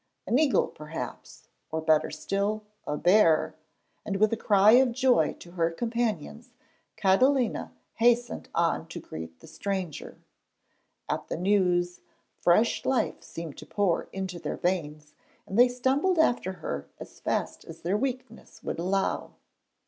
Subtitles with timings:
[0.25, 3.53] An eagle perhaps, or, better still, a bear;
[4.03, 6.53] and with a cry of joy to her companions,
[6.97, 10.17] Catalina hastened on to greet the stranger.
[11.07, 12.01] At the news,
[12.39, 15.13] fresh life seemed to pour into their veins
[15.45, 19.35] and they stumbled after her as fast as their weakness would allow.